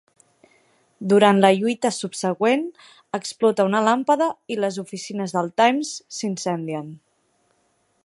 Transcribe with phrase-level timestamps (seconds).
[1.11, 2.65] Durant la lluita subsegüent
[3.19, 6.93] explota una làmpada i les oficines del "Times" s'incendien.